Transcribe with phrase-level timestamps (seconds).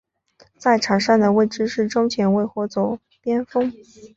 [0.57, 3.71] 在场上的位置是中前卫或左边锋。